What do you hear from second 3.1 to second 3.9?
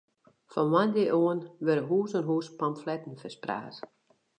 ferspraat.